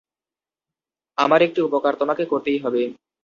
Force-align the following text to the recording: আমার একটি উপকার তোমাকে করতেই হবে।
আমার 1.17 1.39
একটি 1.41 1.59
উপকার 1.61 1.93
তোমাকে 1.95 2.23
করতেই 2.25 2.59
হবে। 2.59 2.81